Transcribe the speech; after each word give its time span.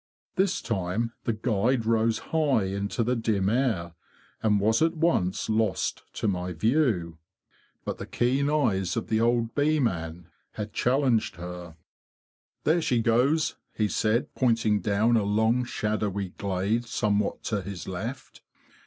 This 0.35 0.63
time 0.63 1.13
the 1.25 1.33
guide 1.33 1.85
rose 1.85 2.17
high 2.33 2.63
into 2.63 3.03
the 3.03 3.15
dim 3.15 3.49
air, 3.49 3.93
and 4.41 4.59
was 4.59 4.81
at 4.81 4.97
once 4.97 5.47
lost 5.47 6.01
to 6.13 6.27
my 6.27 6.53
view. 6.53 7.19
But 7.85 7.99
THE 7.99 8.07
BEE 8.07 8.39
HUNTERS 8.39 8.49
77 8.49 8.49
ins 8.49 8.49
keen 8.49 8.67
eyes 8.81 8.97
of 8.97 9.07
the 9.09 9.21
old 9.21 9.53
bee 9.53 9.79
man 9.79 10.29
had 10.53 10.73
challenged 10.73 11.37
ler, 11.37 11.75
"There 12.63 12.81
she 12.81 12.99
goes!"? 12.99 13.57
he 13.77 13.87
said, 13.87 14.33
pointing 14.33 14.79
down 14.79 15.17
a 15.17 15.23
long 15.23 15.63
shadowy 15.65 16.29
glade 16.29 16.85
somewhat 16.87 17.43
to 17.43 17.61
his 17.61 17.87
left. 17.87 18.41